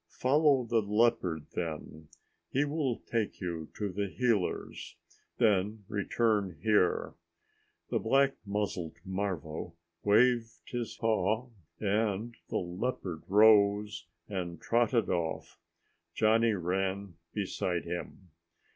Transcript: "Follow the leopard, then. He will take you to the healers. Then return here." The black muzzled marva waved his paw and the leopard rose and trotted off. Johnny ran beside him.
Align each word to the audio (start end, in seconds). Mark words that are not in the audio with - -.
"Follow 0.09 0.63
the 0.65 0.81
leopard, 0.81 1.45
then. 1.51 2.07
He 2.49 2.65
will 2.65 3.01
take 3.01 3.39
you 3.39 3.69
to 3.75 3.87
the 3.87 4.09
healers. 4.09 4.95
Then 5.37 5.85
return 5.87 6.57
here." 6.63 7.13
The 7.91 7.99
black 7.99 8.33
muzzled 8.43 8.95
marva 9.05 9.73
waved 10.03 10.53
his 10.71 10.97
paw 10.97 11.51
and 11.79 12.35
the 12.49 12.57
leopard 12.57 13.21
rose 13.27 14.07
and 14.27 14.59
trotted 14.59 15.07
off. 15.11 15.59
Johnny 16.15 16.53
ran 16.53 17.17
beside 17.31 17.83
him. 17.85 18.31